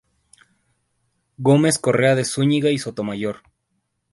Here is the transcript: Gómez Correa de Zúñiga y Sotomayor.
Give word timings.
Gómez 1.37 1.77
Correa 1.77 2.15
de 2.15 2.25
Zúñiga 2.25 2.71
y 2.71 2.79
Sotomayor. 2.79 3.43